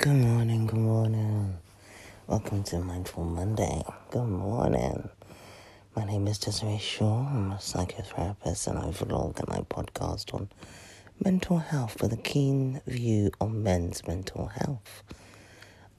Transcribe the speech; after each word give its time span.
Good 0.00 0.16
morning, 0.16 0.66
good 0.66 0.78
morning. 0.78 1.58
Welcome 2.26 2.62
to 2.62 2.78
Mindful 2.78 3.22
Monday. 3.22 3.82
Good 4.10 4.28
morning. 4.28 5.10
My 5.94 6.06
name 6.06 6.26
is 6.26 6.38
Desiree 6.38 6.78
Shaw. 6.78 7.26
I'm 7.28 7.52
a 7.52 7.56
psychotherapist 7.56 8.66
and 8.66 8.78
I 8.78 8.86
vlog 8.92 9.40
and 9.40 9.50
I 9.50 9.60
podcast 9.60 10.32
on 10.32 10.48
mental 11.22 11.58
health 11.58 12.00
with 12.00 12.14
a 12.14 12.16
keen 12.16 12.80
view 12.86 13.30
on 13.42 13.62
men's 13.62 14.08
mental 14.08 14.46
health. 14.46 15.02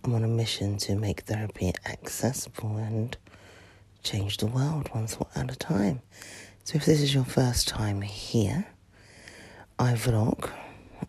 I'm 0.03 0.15
on 0.15 0.23
a 0.23 0.27
mission 0.27 0.77
to 0.77 0.95
make 0.95 1.21
therapy 1.21 1.71
accessible 1.85 2.77
and 2.77 3.15
change 4.01 4.37
the 4.37 4.47
world 4.47 4.89
one 4.93 5.05
thought 5.05 5.29
at 5.35 5.51
a 5.51 5.55
time. 5.55 6.01
So 6.63 6.77
if 6.77 6.85
this 6.85 7.01
is 7.01 7.13
your 7.13 7.25
first 7.25 7.67
time 7.67 8.01
here, 8.01 8.65
I 9.77 9.93
vlog 9.93 10.49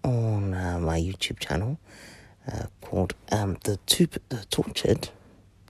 on 0.05 0.53
uh, 0.53 0.79
my 0.79 1.01
YouTube 1.01 1.39
channel 1.39 1.79
uh, 2.51 2.67
called 2.81 3.15
um, 3.31 3.59
the, 3.65 3.79
the 4.29 4.45
Tortured, 4.51 5.11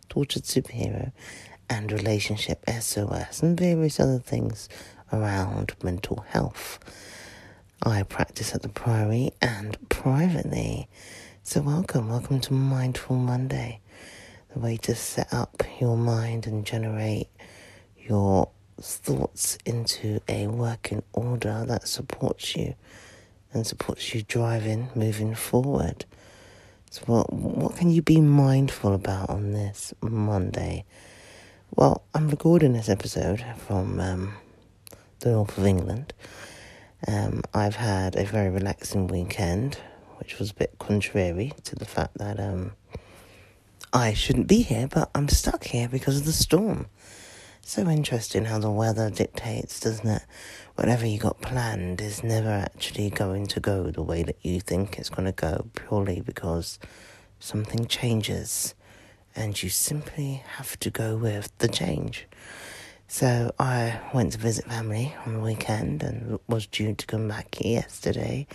Tortured 0.08 0.44
Superhero, 0.44 1.12
and 1.68 1.90
Relationship 1.90 2.64
SOS, 2.68 3.42
and 3.42 3.58
various 3.58 3.98
other 3.98 4.18
things 4.18 4.68
around 5.12 5.74
mental 5.82 6.24
health. 6.28 6.78
I 7.82 8.02
practice 8.04 8.54
at 8.54 8.62
the 8.62 8.68
Priory 8.68 9.32
and 9.40 9.76
privately. 9.88 10.88
So, 11.42 11.60
welcome, 11.60 12.08
welcome 12.08 12.40
to 12.42 12.52
Mindful 12.52 13.16
Monday, 13.16 13.80
the 14.52 14.60
way 14.60 14.76
to 14.78 14.94
set 14.94 15.32
up 15.32 15.62
your 15.80 15.96
mind 15.96 16.46
and 16.46 16.64
generate 16.64 17.28
your 17.98 18.50
thoughts 18.80 19.58
into 19.64 20.20
a 20.28 20.46
working 20.46 21.02
order 21.12 21.64
that 21.66 21.88
supports 21.88 22.54
you 22.56 22.74
and 23.52 23.66
supports 23.66 24.14
you 24.14 24.22
driving, 24.22 24.88
moving 24.94 25.34
forward. 25.34 26.04
So, 26.92 27.04
what, 27.06 27.32
what 27.32 27.76
can 27.76 27.90
you 27.90 28.02
be 28.02 28.20
mindful 28.20 28.92
about 28.92 29.30
on 29.30 29.52
this 29.52 29.94
Monday? 30.02 30.84
Well, 31.74 32.02
I'm 32.12 32.28
recording 32.28 32.74
this 32.74 32.90
episode 32.90 33.42
from 33.66 33.98
um, 33.98 34.34
the 35.20 35.30
north 35.30 35.56
of 35.56 35.64
England. 35.64 36.12
Um, 37.08 37.44
I've 37.54 37.76
had 37.76 38.14
a 38.14 38.26
very 38.26 38.50
relaxing 38.50 39.06
weekend, 39.06 39.78
which 40.18 40.38
was 40.38 40.50
a 40.50 40.54
bit 40.54 40.78
contrary 40.78 41.54
to 41.64 41.74
the 41.74 41.86
fact 41.86 42.18
that 42.18 42.38
um, 42.38 42.72
I 43.90 44.12
shouldn't 44.12 44.46
be 44.46 44.60
here, 44.60 44.86
but 44.86 45.10
I'm 45.14 45.30
stuck 45.30 45.64
here 45.64 45.88
because 45.88 46.18
of 46.18 46.26
the 46.26 46.32
storm. 46.34 46.88
So 47.64 47.88
interesting 47.88 48.46
how 48.46 48.58
the 48.58 48.70
weather 48.70 49.08
dictates, 49.08 49.78
doesn't 49.78 50.08
it? 50.08 50.22
Whatever 50.74 51.06
you 51.06 51.18
got 51.18 51.40
planned 51.40 52.00
is 52.00 52.24
never 52.24 52.50
actually 52.50 53.08
going 53.08 53.46
to 53.46 53.60
go 53.60 53.84
the 53.84 54.02
way 54.02 54.24
that 54.24 54.36
you 54.42 54.60
think 54.60 54.98
it's 54.98 55.08
going 55.08 55.26
to 55.26 55.32
go, 55.32 55.68
purely 55.74 56.20
because 56.20 56.80
something 57.38 57.86
changes 57.86 58.74
and 59.36 59.62
you 59.62 59.68
simply 59.68 60.42
have 60.56 60.78
to 60.80 60.90
go 60.90 61.16
with 61.16 61.56
the 61.58 61.68
change. 61.68 62.26
So 63.06 63.54
I 63.60 64.00
went 64.12 64.32
to 64.32 64.38
visit 64.38 64.64
family 64.64 65.14
on 65.24 65.34
the 65.34 65.40
weekend 65.40 66.02
and 66.02 66.40
was 66.48 66.66
due 66.66 66.94
to 66.94 67.06
come 67.06 67.28
back 67.28 67.60
yesterday. 67.60 68.48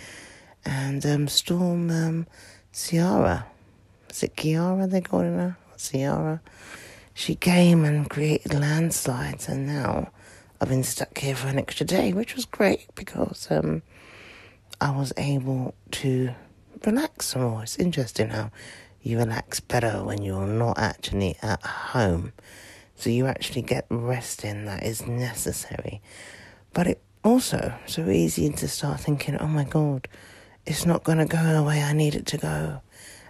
And 0.66 1.04
um, 1.06 1.28
Storm 1.28 1.90
um, 1.90 2.26
Ciara, 2.74 3.46
is 4.10 4.22
it 4.22 4.36
Kiara 4.36 4.88
they 4.88 5.00
call 5.00 5.20
her? 5.20 5.30
Now? 5.30 5.56
Ciara? 5.78 6.42
She 7.18 7.34
came 7.34 7.84
and 7.84 8.08
created 8.08 8.54
landslides, 8.54 9.48
and 9.48 9.66
now 9.66 10.12
I've 10.60 10.68
been 10.68 10.84
stuck 10.84 11.18
here 11.18 11.34
for 11.34 11.48
an 11.48 11.58
extra 11.58 11.84
day, 11.84 12.12
which 12.12 12.36
was 12.36 12.44
great 12.44 12.86
because 12.94 13.48
um, 13.50 13.82
I 14.80 14.92
was 14.92 15.12
able 15.16 15.74
to 15.90 16.30
relax 16.86 17.26
some 17.26 17.42
more. 17.42 17.64
It's 17.64 17.76
interesting 17.76 18.28
how 18.28 18.52
you 19.02 19.18
relax 19.18 19.58
better 19.58 20.04
when 20.04 20.22
you're 20.22 20.46
not 20.46 20.78
actually 20.78 21.36
at 21.42 21.60
home. 21.60 22.34
So 22.94 23.10
you 23.10 23.26
actually 23.26 23.62
get 23.62 23.86
resting 23.90 24.66
that 24.66 24.84
is 24.84 25.04
necessary. 25.04 26.00
But 26.72 26.86
it 26.86 27.02
also 27.24 27.74
so 27.86 28.08
easy 28.08 28.48
to 28.48 28.68
start 28.68 29.00
thinking, 29.00 29.36
oh 29.38 29.48
my 29.48 29.64
god, 29.64 30.06
it's 30.66 30.86
not 30.86 31.02
going 31.02 31.18
to 31.18 31.26
go 31.26 31.52
the 31.52 31.64
way 31.64 31.82
I 31.82 31.92
need 31.94 32.14
it 32.14 32.26
to 32.26 32.38
go. 32.38 32.80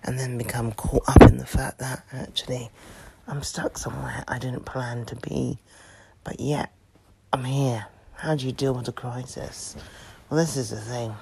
And 0.05 0.19
then 0.19 0.37
become 0.37 0.73
caught 0.73 1.09
up 1.09 1.23
in 1.23 1.39
the 1.39 1.47
fact 1.47 1.79
that 1.79 2.05
actually 2.13 2.71
I'm 3.31 3.43
stuck 3.43 3.77
somewhere 3.77 4.25
I 4.27 4.39
didn't 4.39 4.65
plan 4.65 5.05
to 5.05 5.17
be, 5.17 5.59
but 6.25 6.41
yet 6.41 6.73
I'm 7.31 7.45
here. 7.45 7.85
How 8.15 8.35
do 8.35 8.47
you 8.47 8.53
deal 8.53 8.73
with 8.73 8.89
a 8.89 8.93
crisis? 8.93 9.77
Well, 10.31 10.41
this 10.41 10.57
is 10.57 10.71
the 10.71 10.81
thing. 10.81 11.15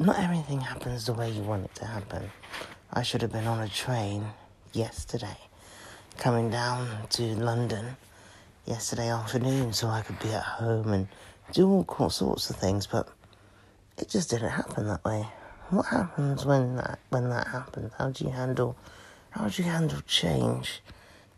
Not 0.00 0.18
everything 0.18 0.60
happens 0.60 1.06
the 1.06 1.12
way 1.12 1.30
you 1.30 1.42
want 1.42 1.66
it 1.66 1.74
to 1.76 1.86
happen. 1.86 2.32
I 2.92 3.04
should 3.04 3.22
have 3.22 3.30
been 3.30 3.46
on 3.46 3.60
a 3.60 3.68
train 3.68 4.26
yesterday, 4.72 5.38
coming 6.16 6.50
down 6.50 6.88
to 7.10 7.22
London 7.36 7.96
yesterday 8.66 9.08
afternoon 9.08 9.72
so 9.72 9.86
I 9.86 10.02
could 10.02 10.18
be 10.18 10.32
at 10.32 10.42
home 10.42 10.92
and 10.92 11.06
do 11.52 11.86
all 11.86 12.10
sorts 12.10 12.50
of 12.50 12.56
things, 12.56 12.88
but 12.88 13.08
it 13.98 14.08
just 14.08 14.30
didn't 14.30 14.50
happen 14.50 14.88
that 14.88 15.04
way. 15.04 15.28
What 15.70 15.86
happens 15.86 16.44
when 16.44 16.74
that 16.74 16.98
when 17.10 17.30
that 17.30 17.46
happens? 17.46 17.92
How 17.96 18.10
do 18.10 18.24
you 18.24 18.30
handle 18.30 18.76
how 19.30 19.48
do 19.48 19.62
you 19.62 19.68
handle 19.68 20.00
change 20.06 20.80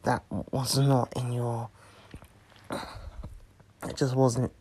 that 0.03 0.23
was 0.51 0.79
not 0.79 1.13
in 1.17 1.33
your 1.33 1.69
it 2.71 3.97
just 3.97 4.15
wasn't 4.15 4.53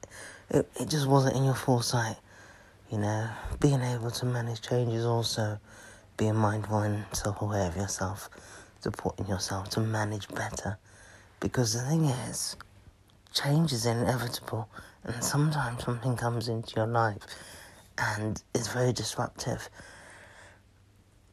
it, 0.49 0.69
it 0.79 0.89
just 0.89 1.07
wasn't 1.07 1.35
in 1.35 1.43
your 1.43 1.55
foresight 1.55 2.17
you 2.91 2.97
know? 2.97 3.29
Being 3.59 3.81
able 3.81 4.11
to 4.11 4.25
manage 4.25 4.61
change 4.61 4.93
is 4.93 5.05
also 5.05 5.59
being 6.17 6.35
mindful 6.35 6.79
and 6.79 7.05
self-aware 7.13 7.67
of 7.67 7.75
yourself 7.75 8.29
supporting 8.81 9.27
yourself 9.27 9.69
to 9.69 9.79
manage 9.79 10.27
better. 10.29 10.77
Because 11.39 11.73
the 11.73 11.81
thing 11.81 12.05
is 12.05 12.55
change 13.33 13.71
is 13.71 13.85
inevitable 13.85 14.67
and 15.03 15.23
sometimes 15.23 15.83
something 15.83 16.15
comes 16.15 16.47
into 16.47 16.75
your 16.75 16.87
life 16.87 17.21
and 17.97 18.41
is 18.53 18.67
very 18.67 18.91
disruptive 18.91 19.69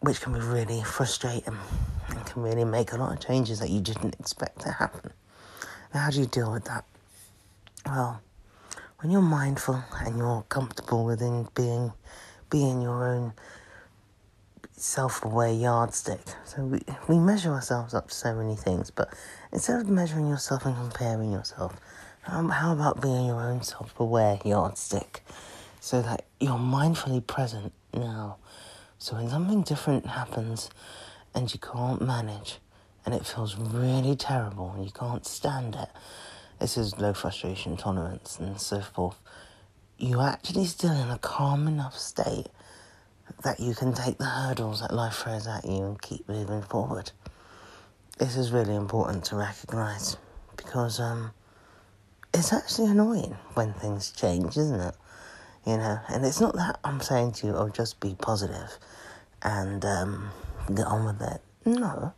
which 0.00 0.20
can 0.20 0.32
be 0.32 0.40
really 0.40 0.82
frustrating 0.82 1.56
and 2.08 2.26
can 2.26 2.42
really 2.42 2.64
make 2.64 2.92
a 2.92 2.96
lot 2.96 3.12
of 3.12 3.20
changes 3.20 3.58
that 3.60 3.70
you 3.70 3.80
didn't 3.80 4.14
expect 4.20 4.60
to 4.60 4.70
happen. 4.70 5.12
Now, 5.92 6.00
how 6.00 6.10
do 6.10 6.20
you 6.20 6.26
deal 6.26 6.52
with 6.52 6.64
that? 6.64 6.84
Well, 7.86 8.20
when 9.00 9.10
you're 9.10 9.22
mindful 9.22 9.82
and 10.00 10.18
you're 10.18 10.44
comfortable 10.48 11.04
within 11.04 11.48
being 11.54 11.92
being 12.50 12.80
your 12.80 13.06
own 13.08 13.32
self-aware 14.76 15.52
yardstick. 15.52 16.20
So 16.44 16.64
we 16.64 16.80
we 17.08 17.18
measure 17.18 17.50
ourselves 17.50 17.94
up 17.94 18.08
to 18.08 18.14
so 18.14 18.34
many 18.34 18.54
things, 18.54 18.90
but 18.90 19.12
instead 19.52 19.80
of 19.80 19.88
measuring 19.88 20.28
yourself 20.28 20.66
and 20.66 20.76
comparing 20.76 21.32
yourself, 21.32 21.76
um, 22.26 22.50
how 22.50 22.72
about 22.72 23.00
being 23.00 23.26
your 23.26 23.40
own 23.40 23.62
self-aware 23.62 24.40
yardstick, 24.44 25.22
so 25.80 26.02
that 26.02 26.24
you're 26.40 26.58
mindfully 26.58 27.26
present 27.26 27.72
now 27.94 28.36
so 28.98 29.16
when 29.16 29.28
something 29.28 29.62
different 29.62 30.06
happens 30.06 30.70
and 31.34 31.52
you 31.52 31.60
can't 31.60 32.00
manage 32.00 32.58
and 33.04 33.14
it 33.14 33.26
feels 33.26 33.56
really 33.56 34.16
terrible 34.16 34.72
and 34.74 34.84
you 34.84 34.90
can't 34.90 35.26
stand 35.26 35.74
it, 35.74 35.88
this 36.58 36.76
is 36.78 36.98
low 36.98 37.12
frustration 37.12 37.76
tolerance 37.76 38.38
and 38.38 38.60
so 38.60 38.80
forth, 38.80 39.18
you're 39.98 40.22
actually 40.22 40.64
still 40.64 40.92
in 40.92 41.10
a 41.10 41.18
calm 41.18 41.68
enough 41.68 41.96
state 41.96 42.48
that 43.42 43.60
you 43.60 43.74
can 43.74 43.92
take 43.92 44.18
the 44.18 44.24
hurdles 44.24 44.80
that 44.80 44.92
life 44.92 45.14
throws 45.14 45.46
at 45.46 45.64
you 45.64 45.84
and 45.84 46.00
keep 46.00 46.28
moving 46.28 46.62
forward. 46.62 47.10
This 48.18 48.36
is 48.36 48.50
really 48.50 48.74
important 48.74 49.24
to 49.26 49.36
recognize 49.36 50.16
because 50.56 51.00
um, 51.00 51.32
it's 52.32 52.52
actually 52.52 52.90
annoying 52.90 53.36
when 53.54 53.74
things 53.74 54.10
change, 54.10 54.56
isn't 54.56 54.80
it? 54.80 54.94
You 55.66 55.76
know. 55.76 55.98
And 56.08 56.24
it's 56.24 56.40
not 56.40 56.54
that 56.54 56.78
I'm 56.84 57.00
saying 57.00 57.32
to 57.32 57.48
you, 57.48 57.54
oh, 57.54 57.68
just 57.68 58.00
be 58.00 58.14
positive 58.14 58.78
and 59.42 59.84
um, 59.84 60.30
get 60.74 60.86
on 60.86 61.04
with 61.04 61.20
it. 61.22 61.40
No, 61.64 62.14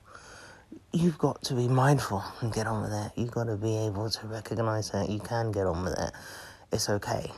you've 0.93 1.19
got 1.19 1.43
to 1.45 1.55
be 1.55 1.69
mindful 1.69 2.23
and 2.41 2.53
get 2.53 2.67
on 2.67 2.83
with 2.83 2.93
it. 2.93 3.13
You've 3.17 3.31
got 3.31 3.45
to 3.45 3.57
be 3.57 3.77
able 3.77 4.11
to 4.11 4.27
recognize 4.27 4.91
that 4.91 5.09
you 5.09 5.21
can 5.21 5.53
get 5.53 5.67
on 5.67 5.85
with 5.85 5.99
it. 5.99 6.13
It's 6.73 6.89
okay, 6.89 7.31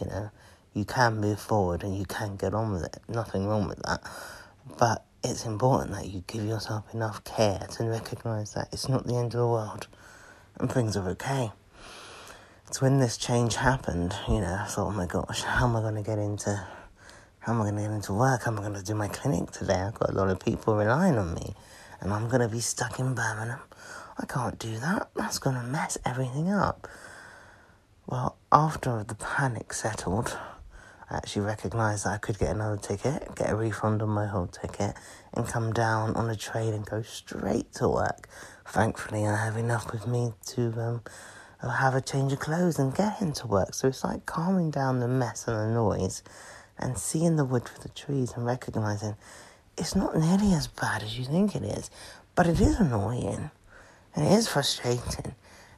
you 0.00 0.06
know. 0.06 0.30
You 0.74 0.84
can 0.84 1.20
move 1.20 1.40
forward 1.40 1.82
and 1.82 1.96
you 1.96 2.04
can 2.04 2.36
get 2.36 2.52
on 2.52 2.72
with 2.72 2.84
it. 2.84 2.98
Nothing 3.08 3.46
wrong 3.46 3.66
with 3.66 3.78
that. 3.84 4.02
But 4.78 5.04
it's 5.24 5.46
important 5.46 5.92
that 5.92 6.06
you 6.06 6.22
give 6.26 6.44
yourself 6.44 6.84
enough 6.92 7.24
care 7.24 7.66
to 7.72 7.84
recognize 7.84 8.52
that 8.54 8.68
it's 8.72 8.88
not 8.88 9.06
the 9.06 9.16
end 9.16 9.34
of 9.34 9.40
the 9.40 9.46
world 9.46 9.88
and 10.58 10.70
things 10.70 10.96
are 10.96 11.08
okay. 11.10 11.50
So 12.72 12.80
when 12.80 12.98
this 12.98 13.16
change 13.16 13.54
happened, 13.54 14.12
you 14.26 14.40
know, 14.40 14.58
I 14.60 14.66
thought, 14.66 14.88
oh 14.88 14.90
my 14.90 15.06
gosh, 15.06 15.42
how 15.42 15.68
am 15.68 15.76
I 15.76 15.80
going 15.80 15.94
to 15.94 16.02
get 16.02 16.18
into, 16.18 16.66
how 17.38 17.52
am 17.52 17.60
I 17.60 17.64
going 17.70 17.76
to 17.76 17.82
get 17.82 17.92
into 17.92 18.12
work? 18.12 18.42
How 18.42 18.50
am 18.50 18.58
I 18.58 18.62
going 18.62 18.74
to 18.74 18.82
do 18.82 18.94
my 18.96 19.06
clinic 19.06 19.52
today? 19.52 19.74
I've 19.74 19.94
got 19.94 20.10
a 20.10 20.12
lot 20.12 20.30
of 20.30 20.40
people 20.40 20.74
relying 20.74 21.16
on 21.16 21.32
me, 21.32 21.54
and 22.00 22.12
I'm 22.12 22.28
going 22.28 22.40
to 22.40 22.48
be 22.48 22.58
stuck 22.58 22.98
in 22.98 23.14
Birmingham. 23.14 23.60
I 24.18 24.26
can't 24.26 24.58
do 24.58 24.78
that. 24.78 25.10
That's 25.14 25.38
going 25.38 25.54
to 25.54 25.62
mess 25.62 25.96
everything 26.04 26.50
up. 26.50 26.88
Well, 28.04 28.36
after 28.50 29.04
the 29.04 29.14
panic 29.14 29.72
settled, 29.72 30.36
I 31.08 31.18
actually 31.18 31.46
recognised 31.46 32.04
that 32.04 32.14
I 32.14 32.18
could 32.18 32.36
get 32.36 32.50
another 32.50 32.78
ticket, 32.78 33.36
get 33.36 33.48
a 33.48 33.54
refund 33.54 34.02
on 34.02 34.08
my 34.08 34.26
whole 34.26 34.48
ticket, 34.48 34.96
and 35.32 35.46
come 35.46 35.72
down 35.72 36.16
on 36.16 36.28
a 36.28 36.34
train 36.36 36.74
and 36.74 36.84
go 36.84 37.02
straight 37.02 37.72
to 37.74 37.88
work. 37.88 38.28
Thankfully, 38.66 39.24
I 39.24 39.36
have 39.36 39.56
enough 39.56 39.92
with 39.92 40.08
me 40.08 40.32
to 40.46 40.72
um, 40.80 41.02
have 41.68 41.94
a 41.94 42.00
change 42.00 42.32
of 42.32 42.40
clothes 42.40 42.78
and 42.78 42.94
get 42.94 43.20
into 43.20 43.46
work. 43.46 43.74
So 43.74 43.88
it's 43.88 44.04
like 44.04 44.26
calming 44.26 44.70
down 44.70 45.00
the 45.00 45.08
mess 45.08 45.46
and 45.48 45.58
the 45.58 45.74
noise 45.74 46.22
and 46.78 46.98
seeing 46.98 47.36
the 47.36 47.44
wood 47.44 47.68
for 47.68 47.80
the 47.80 47.88
trees 47.88 48.32
and 48.36 48.44
recognising 48.44 49.16
it's 49.76 49.94
not 49.94 50.16
nearly 50.16 50.52
as 50.52 50.66
bad 50.66 51.02
as 51.02 51.18
you 51.18 51.24
think 51.24 51.54
it 51.54 51.62
is, 51.62 51.90
but 52.34 52.46
it 52.46 52.60
is 52.60 52.80
annoying 52.80 53.50
and 54.14 54.26
it 54.26 54.32
is 54.32 54.48
frustrating 54.48 55.34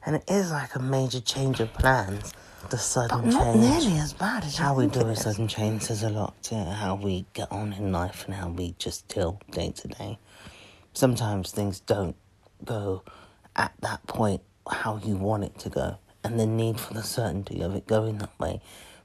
and 0.07 0.17
it 0.17 0.25
is 0.29 0.51
like 0.51 0.75
a 0.75 0.79
major 0.79 1.21
change 1.21 1.61
of 1.61 1.73
plans. 1.75 2.33
The 2.71 2.79
sudden 2.79 3.23
but 3.23 3.31
not 3.31 3.55
change. 3.55 3.61
nearly 3.61 3.99
as 3.99 4.13
bad 4.13 4.45
as 4.45 4.57
how 4.57 4.75
we 4.75 4.89
do 4.89 5.01
a 5.01 5.17
sudden 5.17 5.47
change 5.47 5.83
says 5.83 6.03
a 6.03 6.11
lot 6.11 6.41
to 6.45 6.57
how 6.57 6.97
we 6.97 7.25
get 7.33 7.51
on 7.53 7.73
in 7.73 7.93
life 7.93 8.25
and 8.27 8.35
how 8.35 8.49
we 8.49 8.75
just 8.79 9.07
deal 9.09 9.41
day 9.53 9.71
to 9.71 9.89
day. 9.89 10.19
Sometimes 10.93 11.53
things 11.53 11.81
don't 11.81 12.17
go 12.65 13.05
at 13.55 13.73
that 13.81 14.07
point 14.07 14.43
how 14.73 15.01
you 15.05 15.17
want 15.17 15.45
it 15.45 15.59
to 15.61 15.69
go, 15.69 15.99
and 16.25 16.39
the 16.39 16.47
need 16.47 16.81
for 16.81 16.95
the 16.95 17.03
certainty 17.03 17.61
of 17.61 17.75
it 17.75 17.87
going 17.87 18.19
that 18.19 18.39
way 18.39 18.61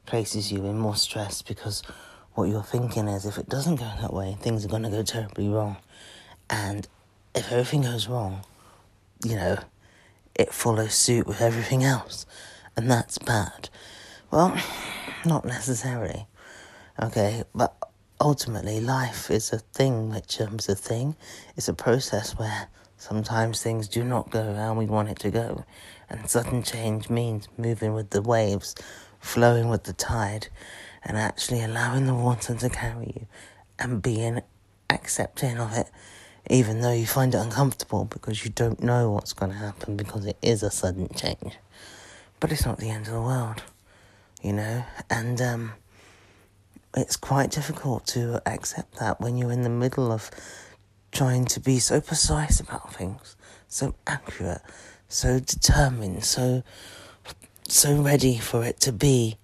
places 0.06 0.52
you 0.52 0.66
in 0.66 0.78
more 0.78 0.96
stress 0.96 1.42
because 1.42 1.82
what 2.34 2.50
you're 2.50 2.64
thinking 2.64 3.08
is 3.08 3.26
if 3.26 3.38
it 3.38 3.48
doesn't 3.48 3.76
go 3.76 3.90
that 4.02 4.14
way, 4.14 4.36
things 4.40 4.66
are 4.66 4.70
going 4.70 4.84
to 4.84 4.90
go 4.90 5.04
terribly 5.04 5.48
wrong. 5.48 5.78
And 6.50 6.88
if 7.36 7.52
everything 7.52 7.84
goes 7.84 8.08
wrong, 8.08 8.44
you 9.24 9.36
know, 9.36 9.60
it 10.36 10.52
follows 10.52 10.96
suit 10.96 11.28
with 11.28 11.42
everything 11.42 11.84
else. 11.84 12.26
And 12.76 12.90
that's 12.90 13.18
bad. 13.20 13.70
Well, 14.32 14.58
not 15.26 15.46
necessarily. 15.46 16.26
Okay, 17.02 17.44
but 17.54 17.76
ultimately, 18.20 18.80
life 18.80 19.30
is 19.30 19.54
a 19.54 19.60
thing 19.60 20.10
which 20.10 20.42
um, 20.42 20.56
is 20.58 20.70
a 20.70 20.76
thing. 20.76 21.16
It's 21.56 21.68
a 21.68 21.74
process 21.74 22.38
where 22.38 22.68
sometimes 23.04 23.62
things 23.62 23.90
do 23.90 24.02
not 24.02 24.32
go 24.32 24.56
how 24.56 24.74
we 24.74 24.86
want 24.86 25.10
it 25.10 25.20
to 25.20 25.30
go. 25.30 25.66
And 26.10 26.30
sudden 26.30 26.64
change 26.64 27.10
means 27.10 27.50
moving 27.58 27.94
with 27.94 28.12
the 28.12 28.22
waves, 28.22 28.76
flowing 29.20 29.68
with 29.68 29.84
the 29.84 29.94
tide, 29.94 30.48
and 31.04 31.18
actually 31.18 31.62
allowing 31.62 32.06
the 32.06 32.14
water 32.14 32.56
to 32.56 32.70
carry 32.70 33.14
you 33.16 33.28
and 33.78 34.02
being 34.02 34.42
accepting 34.90 35.58
of 35.60 35.76
it, 35.76 35.88
even 36.50 36.80
though 36.80 36.94
you 36.94 37.06
find 37.06 37.36
it 37.36 37.40
uncomfortable 37.40 38.06
because 38.06 38.46
you 38.46 38.52
don't 38.52 38.82
know 38.82 39.12
what's 39.12 39.34
going 39.34 39.52
to 39.52 39.58
happen 39.58 39.98
because 39.98 40.26
it 40.26 40.38
is 40.42 40.64
a 40.64 40.72
sudden 40.72 41.10
change. 41.14 41.58
But 42.40 42.54
it's 42.54 42.66
not 42.66 42.78
the 42.78 42.90
end 42.90 43.08
of 43.08 43.14
the 43.14 43.22
world, 43.22 43.64
you 44.42 44.54
know, 44.54 44.86
and 45.10 45.42
um, 45.42 45.74
it's 46.96 47.18
quite 47.18 47.52
difficult 47.52 48.08
to 48.08 48.42
accept 48.46 48.98
that 49.00 49.20
when 49.20 49.38
you're 49.38 49.52
in 49.52 49.64
the 49.64 49.70
middle 49.70 50.12
of 50.12 50.30
trying 51.14 51.46
to 51.46 51.60
be 51.60 51.80
so 51.80 52.02
precise 52.02 52.60
about 52.60 52.94
things, 52.94 53.36
so 53.68 53.96
accurate, 54.08 54.62
so 55.08 55.40
determined, 55.40 56.24
so 56.24 56.64
so 57.68 57.96
ready 57.96 58.38
for 58.38 58.64
it 58.64 58.80
to 58.82 58.92
be 58.92 59.38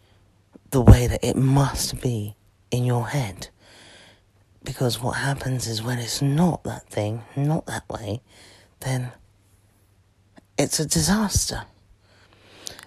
the 0.71 0.81
way 0.81 1.07
that 1.07 1.23
it 1.23 1.35
must 1.35 2.01
be 2.01 2.35
in 2.69 2.83
your 2.83 3.07
head. 3.07 3.49
Because 4.63 5.01
what 5.01 5.13
happens 5.13 5.67
is 5.67 5.81
when 5.81 5.99
it's 5.99 6.21
not 6.21 6.63
that 6.63 6.87
thing, 6.89 7.23
not 7.35 7.65
that 7.67 7.87
way, 7.89 8.21
then 8.81 9.11
it's 10.57 10.79
a 10.79 10.85
disaster. 10.85 11.63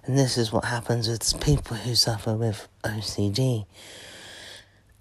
And 0.04 0.18
this 0.18 0.36
is 0.36 0.52
what 0.52 0.66
happens 0.66 1.08
with 1.08 1.40
people 1.40 1.76
who 1.76 1.94
suffer 1.94 2.34
with 2.34 2.68
OCD. 2.84 3.66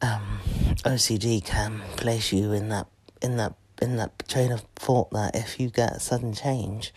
Um, 0.02 0.40
OCD 0.84 1.44
can 1.44 1.82
place 1.98 2.32
you 2.32 2.54
in 2.54 2.70
that 2.70 2.88
in 3.22 3.38
that 3.38 3.54
in 3.82 3.96
that 3.98 4.28
train 4.28 4.52
of 4.52 4.62
thought 4.76 5.12
that 5.12 5.36
if 5.36 5.60
you 5.60 5.70
get 5.70 5.94
a 5.94 6.00
sudden 6.00 6.34
change, 6.34 6.94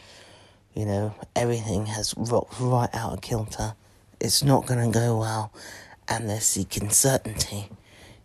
you 0.74 0.84
know, 0.84 1.14
everything 1.34 1.86
has 1.86 2.14
rocked 2.16 2.60
right 2.60 2.90
out 2.92 3.12
of 3.12 3.20
kilter. 3.20 3.74
It's 4.20 4.42
not 4.42 4.66
going 4.66 4.92
to 4.92 4.96
go 4.96 5.18
well, 5.18 5.52
and 6.08 6.28
they're 6.28 6.40
seeking 6.40 6.90
certainty 6.90 7.68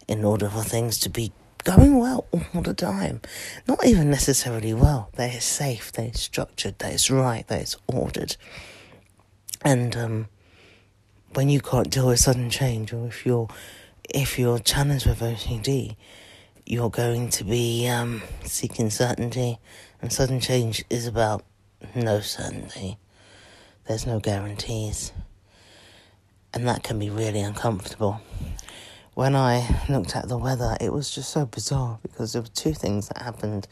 in 0.08 0.26
order 0.26 0.50
for 0.50 0.64
things 0.64 0.98
to 1.00 1.10
be 1.10 1.32
going 1.64 1.98
well 1.98 2.26
all 2.32 2.62
the 2.62 2.74
time. 2.74 3.22
Not 3.68 3.86
even 3.86 4.10
necessarily 4.10 4.74
well. 4.74 5.10
It's 5.18 5.46
safe, 5.46 5.92
it's 5.98 6.22
structured, 6.22 6.80
that 6.80 6.94
it's 6.94 7.12
right, 7.12 7.48
that 7.48 7.62
it's 7.62 7.76
ordered. 7.88 8.36
And 9.64 9.96
um, 9.96 10.28
when 11.34 11.50
you 11.50 11.62
can't 11.62 11.90
deal 11.90 12.08
with 12.08 12.20
sudden 12.20 12.50
change, 12.50 12.94
or 12.94 13.08
if 13.08 13.26
you're 13.26 13.48
if 14.10 14.40
you're 14.40 14.60
challenged 14.60 15.06
with 15.06 15.20
OCD, 15.20 15.96
you're 16.70 16.92
going 16.92 17.28
to 17.32 17.44
be 17.44 17.88
um, 17.88 18.22
seeking 18.46 18.92
certainty, 18.92 19.58
and 20.04 20.14
sudden 20.14 20.40
change 20.40 20.86
is 20.88 21.08
about 21.08 21.44
no 21.96 22.20
certainty. 22.20 23.00
There's 23.88 24.06
no 24.06 24.20
guarantees. 24.20 25.12
And 26.54 26.68
that 26.68 26.84
can 26.84 27.00
be 27.00 27.10
really 27.10 27.42
uncomfortable. 27.42 28.22
When 29.16 29.36
I 29.36 29.84
looked 29.90 30.16
at 30.16 30.30
the 30.30 30.38
weather, 30.38 30.78
it 30.80 30.94
was 30.94 31.10
just 31.10 31.32
so 31.32 31.48
bizarre 31.48 31.98
because 32.04 32.34
there 32.34 32.44
were 32.44 32.48
two 32.50 32.74
things 32.74 33.08
that 33.08 33.24
happened. 33.24 33.68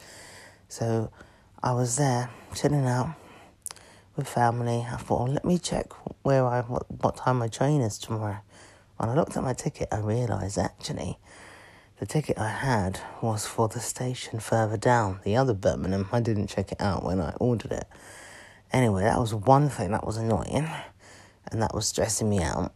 So 0.68 1.12
I 1.62 1.74
was 1.74 1.98
there, 1.98 2.30
chilling 2.56 2.86
out 2.86 3.14
with 4.16 4.28
family. 4.28 4.84
I 4.90 4.96
thought, 4.96 5.22
well, 5.22 5.32
let 5.34 5.44
me 5.44 5.58
check 5.58 5.86
where 6.24 6.44
I 6.44 6.62
what, 6.62 6.90
what 6.90 7.16
time 7.16 7.38
my 7.38 7.46
train 7.46 7.80
is 7.80 7.96
tomorrow. 7.96 8.38
When 8.96 9.08
I 9.08 9.14
looked 9.14 9.36
at 9.36 9.44
my 9.44 9.52
ticket, 9.52 9.86
I 9.92 10.00
realised 10.00 10.58
actually 10.58 11.16
the 11.98 12.06
ticket 12.06 12.38
I 12.38 12.48
had 12.48 13.00
was 13.20 13.46
for 13.46 13.68
the 13.68 13.80
station 13.80 14.40
further 14.40 14.76
down, 14.76 15.20
the 15.24 15.36
other 15.36 15.54
Birmingham. 15.54 16.08
I 16.12 16.20
didn't 16.20 16.46
check 16.46 16.72
it 16.72 16.80
out 16.80 17.04
when 17.04 17.20
I 17.20 17.32
ordered 17.40 17.72
it. 17.72 17.86
Anyway, 18.72 19.02
that 19.02 19.18
was 19.18 19.34
one 19.34 19.68
thing 19.68 19.92
that 19.92 20.06
was 20.06 20.16
annoying 20.16 20.68
and 21.50 21.62
that 21.62 21.74
was 21.74 21.86
stressing 21.86 22.28
me 22.28 22.42
out. 22.42 22.72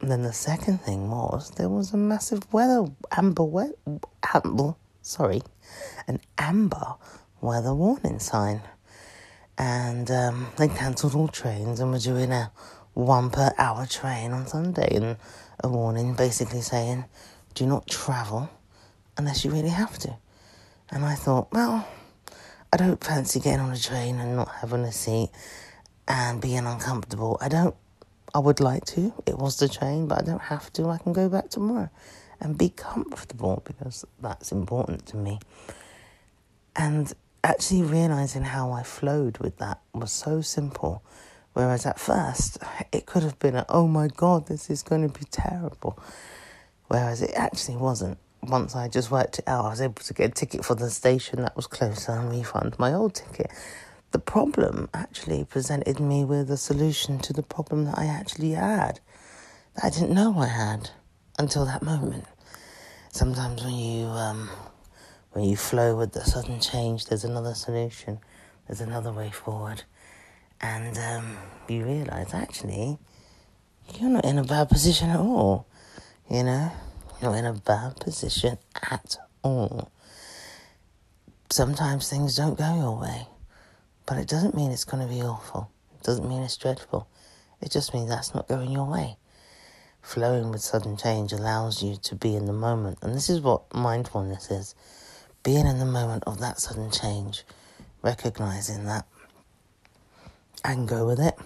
And 0.00 0.10
then 0.10 0.22
the 0.22 0.32
second 0.32 0.80
thing 0.80 1.10
was 1.10 1.50
there 1.52 1.68
was 1.68 1.92
a 1.92 1.96
massive 1.96 2.52
weather 2.52 2.86
amber 3.10 3.42
we- 3.42 3.74
amber 4.34 4.74
sorry, 5.08 5.42
an 6.06 6.20
amber 6.36 6.94
weather 7.40 7.74
warning 7.74 8.18
sign, 8.18 8.60
and 9.56 10.10
um, 10.10 10.48
they 10.56 10.68
cancelled 10.68 11.14
all 11.14 11.28
trains 11.28 11.80
and 11.80 11.90
were 11.90 11.98
doing 11.98 12.30
a 12.30 12.52
one 12.94 13.30
per 13.30 13.52
hour 13.58 13.86
train 13.86 14.32
on 14.32 14.46
Sunday 14.46 14.88
and 14.94 15.16
a 15.62 15.68
warning 15.68 16.14
basically 16.14 16.60
saying 16.60 17.04
do 17.58 17.66
not 17.66 17.88
travel 17.88 18.48
unless 19.16 19.44
you 19.44 19.50
really 19.50 19.68
have 19.68 19.98
to. 19.98 20.16
And 20.90 21.04
I 21.04 21.16
thought, 21.16 21.52
well, 21.52 21.88
I 22.72 22.76
don't 22.76 23.02
fancy 23.02 23.40
getting 23.40 23.58
on 23.60 23.72
a 23.72 23.78
train 23.78 24.20
and 24.20 24.36
not 24.36 24.48
having 24.60 24.84
a 24.84 24.92
seat 24.92 25.30
and 26.06 26.40
being 26.40 26.66
uncomfortable. 26.66 27.36
I 27.40 27.48
don't, 27.48 27.74
I 28.32 28.38
would 28.38 28.60
like 28.60 28.84
to. 28.86 29.12
It 29.26 29.38
was 29.38 29.58
the 29.58 29.68
train, 29.68 30.06
but 30.06 30.22
I 30.22 30.22
don't 30.24 30.42
have 30.42 30.72
to. 30.74 30.88
I 30.88 30.98
can 30.98 31.12
go 31.12 31.28
back 31.28 31.50
tomorrow 31.50 31.90
and 32.40 32.56
be 32.56 32.68
comfortable 32.68 33.60
because 33.64 34.04
that's 34.20 34.52
important 34.52 35.04
to 35.06 35.16
me. 35.16 35.40
And 36.76 37.12
actually 37.42 37.82
realizing 37.82 38.44
how 38.44 38.70
I 38.70 38.84
flowed 38.84 39.38
with 39.38 39.58
that 39.58 39.80
was 39.92 40.12
so 40.12 40.42
simple. 40.42 41.02
Whereas 41.54 41.86
at 41.86 41.98
first, 41.98 42.58
it 42.92 43.04
could 43.06 43.24
have 43.24 43.40
been, 43.40 43.56
a, 43.56 43.66
oh 43.68 43.88
my 43.88 44.06
God, 44.06 44.46
this 44.46 44.70
is 44.70 44.84
going 44.84 45.02
to 45.10 45.18
be 45.18 45.24
terrible. 45.24 45.98
Whereas 46.88 47.22
it 47.22 47.32
actually 47.34 47.76
wasn't. 47.76 48.18
Once 48.42 48.74
I 48.74 48.88
just 48.88 49.10
worked 49.10 49.38
it 49.38 49.48
out, 49.48 49.66
I 49.66 49.68
was 49.70 49.80
able 49.80 50.02
to 50.02 50.14
get 50.14 50.30
a 50.30 50.34
ticket 50.34 50.64
for 50.64 50.74
the 50.74 50.90
station 50.90 51.42
that 51.42 51.54
was 51.54 51.66
closer 51.66 52.12
and 52.12 52.30
refund 52.30 52.78
my 52.78 52.92
old 52.92 53.14
ticket. 53.14 53.50
The 54.10 54.18
problem 54.18 54.88
actually 54.94 55.44
presented 55.44 56.00
me 56.00 56.24
with 56.24 56.50
a 56.50 56.56
solution 56.56 57.18
to 57.20 57.34
the 57.34 57.42
problem 57.42 57.84
that 57.84 57.98
I 57.98 58.06
actually 58.06 58.52
had, 58.52 59.00
that 59.74 59.84
I 59.84 59.90
didn't 59.90 60.14
know 60.14 60.38
I 60.38 60.46
had 60.46 60.90
until 61.38 61.66
that 61.66 61.82
moment. 61.82 62.24
Sometimes 63.10 63.62
when 63.62 63.74
you 63.74 64.06
um, 64.06 64.48
when 65.32 65.44
you 65.44 65.56
flow 65.56 65.94
with 65.94 66.12
the 66.12 66.24
sudden 66.24 66.58
change, 66.58 67.06
there's 67.06 67.24
another 67.24 67.54
solution, 67.54 68.18
there's 68.66 68.80
another 68.80 69.12
way 69.12 69.30
forward, 69.30 69.82
and 70.60 70.96
um, 70.96 71.36
you 71.68 71.84
realise 71.84 72.32
actually 72.32 72.98
you're 73.94 74.10
not 74.10 74.24
in 74.24 74.38
a 74.38 74.44
bad 74.44 74.70
position 74.70 75.10
at 75.10 75.20
all. 75.20 75.66
You 76.30 76.42
know, 76.42 76.70
you're 77.22 77.36
in 77.36 77.46
a 77.46 77.54
bad 77.54 78.00
position 78.00 78.58
at 78.90 79.16
all. 79.42 79.90
Sometimes 81.50 82.10
things 82.10 82.36
don't 82.36 82.58
go 82.58 82.74
your 82.74 83.00
way, 83.00 83.26
but 84.04 84.18
it 84.18 84.28
doesn't 84.28 84.54
mean 84.54 84.70
it's 84.70 84.84
going 84.84 85.06
to 85.06 85.12
be 85.12 85.22
awful. 85.22 85.70
It 85.98 86.04
doesn't 86.04 86.28
mean 86.28 86.42
it's 86.42 86.58
dreadful. 86.58 87.08
It 87.62 87.70
just 87.70 87.94
means 87.94 88.10
that's 88.10 88.34
not 88.34 88.46
going 88.46 88.70
your 88.70 88.84
way. 88.84 89.16
Flowing 90.02 90.50
with 90.50 90.60
sudden 90.60 90.98
change 90.98 91.32
allows 91.32 91.82
you 91.82 91.96
to 91.96 92.14
be 92.14 92.36
in 92.36 92.44
the 92.44 92.52
moment. 92.52 92.98
And 93.00 93.14
this 93.14 93.30
is 93.30 93.40
what 93.40 93.62
mindfulness 93.74 94.50
is 94.50 94.74
being 95.42 95.66
in 95.66 95.78
the 95.78 95.86
moment 95.86 96.24
of 96.26 96.40
that 96.40 96.60
sudden 96.60 96.90
change, 96.90 97.44
recognizing 98.02 98.84
that 98.84 99.06
and 100.62 100.86
go 100.86 101.06
with 101.06 101.20
it. 101.20 101.38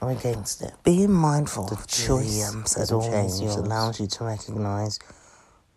Or 0.00 0.10
against 0.10 0.62
it. 0.62 0.72
Being 0.84 1.12
mindful 1.12 1.66
The 1.66 1.74
of 1.74 1.86
choice 1.86 2.48
um, 2.48 2.64
always 2.92 3.40
allows 3.40 4.00
you 4.00 4.06
to 4.06 4.24
recognize 4.24 4.98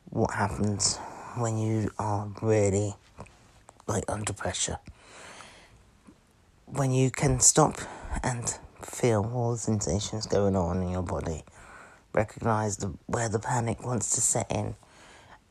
what 0.09 0.33
happens 0.33 0.97
when 1.37 1.57
you 1.57 1.91
are 1.99 2.29
really 2.41 2.95
like 3.87 4.03
under 4.07 4.33
pressure. 4.33 4.77
When 6.65 6.91
you 6.91 7.11
can 7.11 7.39
stop 7.39 7.79
and 8.23 8.57
feel 8.81 9.29
all 9.33 9.53
the 9.53 9.57
sensations 9.57 10.25
going 10.25 10.55
on 10.55 10.81
in 10.81 10.89
your 10.89 11.01
body, 11.01 11.43
recognize 12.13 12.77
the, 12.77 12.93
where 13.07 13.29
the 13.29 13.39
panic 13.39 13.85
wants 13.85 14.11
to 14.15 14.21
set 14.21 14.51
in, 14.51 14.75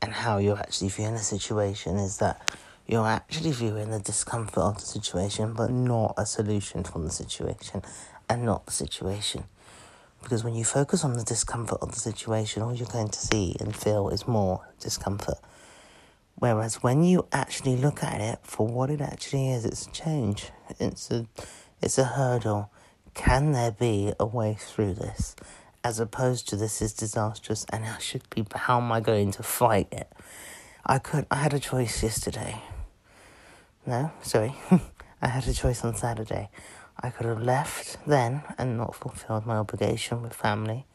and 0.01 0.13
how 0.13 0.39
you're 0.39 0.59
actually 0.59 0.89
viewing 0.89 1.15
the 1.15 1.21
situation 1.21 1.97
is 1.97 2.19
that 2.19 2.41
you're 2.87 3.07
actually 3.07 3.53
viewing 3.53 3.91
the 3.91 4.01
discomfort 4.01 4.59
of 4.59 4.75
the 4.81 4.87
situation, 4.87 5.55
but 5.55 5.71
not 5.71 6.15
a 6.17 6.27
solution 6.27 6.83
from 6.83 7.05
the 7.05 7.11
situation, 7.11 7.83
and 8.33 8.45
not 8.47 8.65
the 8.65 8.73
situation. 8.73 9.45
Because 10.23 10.43
when 10.43 10.55
you 10.55 10.65
focus 10.65 11.05
on 11.05 11.15
the 11.15 11.25
discomfort 11.25 11.79
of 11.83 11.93
the 11.93 12.01
situation, 12.01 12.63
all 12.63 12.73
you're 12.73 12.87
going 12.87 13.11
to 13.11 13.19
see 13.19 13.57
and 13.61 13.77
feel 13.77 14.09
is 14.09 14.27
more 14.27 14.67
discomfort. 14.81 15.39
Whereas 16.37 16.83
when 16.83 17.05
you 17.05 17.27
actually 17.31 17.77
look 17.77 18.03
at 18.03 18.23
it 18.23 18.39
for 18.43 18.67
what 18.67 18.89
it 18.89 19.03
actually 19.03 19.51
is, 19.53 19.67
it's 19.67 19.87
a 19.87 19.91
change. 19.91 20.51
It's 20.81 21.11
a, 21.11 21.27
it's 21.83 21.99
a 21.99 22.05
hurdle. 22.05 22.71
Can 23.13 23.53
there 23.53 23.73
be 23.73 24.15
a 24.19 24.25
way 24.25 24.57
through 24.59 24.95
this? 24.95 25.37
As 25.85 26.01
opposed 26.01 26.49
to 26.49 26.57
this 26.57 26.81
is 26.81 26.95
disastrous 26.95 27.67
and 27.71 27.85
I 27.85 27.99
should 27.99 28.29
be. 28.31 28.47
How 28.55 28.79
am 28.81 28.91
I 28.93 29.01
going 29.01 29.31
to 29.33 29.43
fight 29.43 29.89
it? 29.93 30.11
I 30.87 30.99
could. 30.99 31.27
I 31.31 31.37
had 31.37 31.53
a 31.53 31.61
choice 31.61 32.03
yesterday. 32.03 32.63
No, 33.85 34.11
sorry. 34.23 34.55
I 35.23 35.29
had 35.29 35.47
a 35.47 35.53
choice 35.53 35.85
on 35.85 35.95
Saturday. 35.95 36.49
I 37.01 37.11
could 37.11 37.27
have 37.27 37.43
left 37.43 37.99
then 38.07 38.43
and 38.59 38.77
not 38.77 38.95
fulfilled 38.95 39.47
my 39.47 39.57
obligation 39.57 40.23
with 40.23 40.35
family 40.35 40.87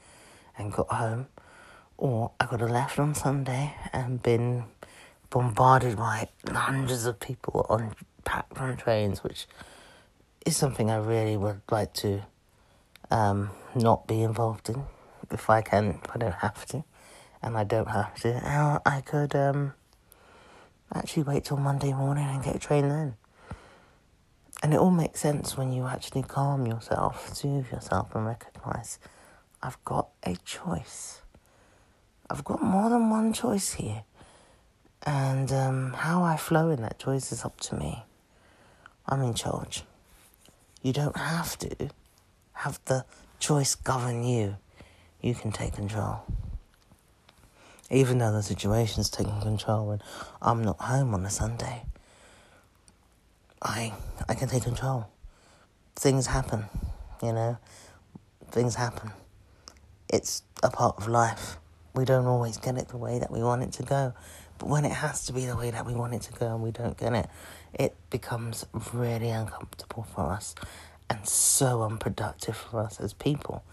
and 0.58 0.72
got 0.72 0.90
home. 0.90 1.28
Or 1.98 2.32
I 2.40 2.46
could 2.46 2.60
have 2.60 2.70
left 2.70 3.00
on 3.00 3.16
Sunday 3.16 3.76
and 3.92 4.22
been 4.22 4.66
bombarded 5.30 5.98
by 5.98 6.30
hundreds 6.48 7.06
of 7.06 7.20
people 7.20 7.66
on 7.70 7.96
packed 8.24 8.58
on 8.58 8.78
trains, 8.78 9.24
which 9.24 9.48
is 10.46 10.56
something 10.56 10.92
I 10.92 10.98
really 10.98 11.38
would 11.38 11.62
like 11.72 11.94
to 11.96 12.24
um, 13.10 13.52
not 13.74 14.08
be 14.08 14.22
involved 14.22 14.70
in 14.70 14.84
if 15.32 15.50
I 15.50 15.62
can, 15.62 16.00
if 16.04 16.12
I 16.14 16.18
don't 16.18 16.36
have 16.36 16.66
to, 16.68 16.84
and 17.42 17.58
I 17.58 17.64
don't 17.64 17.90
have 17.90 18.16
to. 18.22 18.30
Or 18.30 18.82
I 18.86 19.02
could 19.02 19.36
um, 19.36 19.74
actually 20.94 21.24
wait 21.24 21.46
till 21.46 21.58
Monday 21.58 21.94
morning 21.94 22.28
and 22.28 22.44
get 22.44 22.56
a 22.56 22.60
train 22.60 22.90
then. 22.90 23.16
And 24.64 24.74
it 24.74 24.80
all 24.80 24.92
makes 24.92 25.20
sense 25.20 25.56
when 25.56 25.72
you 25.72 25.86
actually 25.86 26.24
calm 26.24 26.66
yourself, 26.66 27.36
soothe 27.36 27.72
yourself, 27.72 28.16
and 28.16 28.26
recognize 28.26 29.00
I've 29.62 29.84
got 29.86 30.10
a 30.24 30.36
choice. 30.46 31.22
I've 32.30 32.44
got 32.44 32.62
more 32.62 32.90
than 32.90 33.10
one 33.10 33.34
choice 33.34 33.74
here. 33.74 34.04
And 35.06 35.52
um, 35.52 35.94
how 35.94 36.24
I 36.24 36.38
flow 36.38 36.70
in 36.70 36.82
that 36.82 37.00
choice 37.00 37.32
is 37.32 37.46
up 37.46 37.60
to 37.62 37.76
me. 37.76 38.04
I'm 39.06 39.22
in 39.22 39.34
charge. 39.34 39.84
You 40.82 40.92
don't 40.92 41.18
have 41.18 41.58
to 41.60 41.90
have 42.54 42.80
the 42.86 43.06
choice 43.40 43.76
govern 43.76 44.24
you. 44.24 44.58
You 45.22 45.34
can 45.34 45.52
take 45.52 45.76
control. 45.76 46.24
Even 47.90 48.18
though 48.18 48.34
the 48.34 48.44
situation's 48.44 49.10
taking 49.10 49.40
control 49.40 49.88
when 49.88 50.02
I'm 50.42 50.64
not 50.64 50.82
home 50.82 51.14
on 51.14 51.26
a 51.26 51.30
Sunday, 51.30 51.84
I 53.62 53.94
I 54.28 54.36
can 54.36 54.50
take 54.50 54.64
control. 54.64 55.08
Things 55.96 56.28
happen, 56.28 56.66
you 57.22 57.34
know. 57.34 57.58
Things 58.52 58.76
happen. 58.76 59.12
It's 60.10 60.44
a 60.64 60.70
part 60.70 60.98
of 60.98 61.08
life. 61.08 61.58
We 61.94 62.06
don't 62.06 62.26
always 62.26 62.58
get 62.58 62.78
it 62.78 62.90
the 62.90 62.98
way 62.98 63.20
that 63.20 63.32
we 63.32 63.42
want 63.42 63.64
it 63.64 63.72
to 63.74 63.84
go. 63.84 64.14
But 64.58 64.70
when 64.70 64.86
it 64.86 64.92
has 64.92 65.26
to 65.26 65.34
be 65.34 65.46
the 65.46 65.56
way 65.56 65.72
that 65.72 65.86
we 65.86 65.94
want 65.94 66.14
it 66.14 66.22
to 66.24 66.34
go 66.34 66.54
and 66.54 66.64
we 66.64 66.72
don't 66.72 66.98
get 66.98 67.14
it, 67.14 67.28
it 67.74 67.96
becomes 68.10 68.66
really 68.94 69.30
uncomfortable 69.30 70.04
for 70.04 70.32
us 70.32 70.56
and 71.10 71.28
so 71.28 71.84
unproductive 71.84 72.56
for 72.56 72.82
us 72.82 73.00
as 73.00 73.14
people 73.14 73.64